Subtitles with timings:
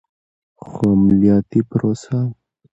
[0.65, 2.19] خو عملیاتي پروسه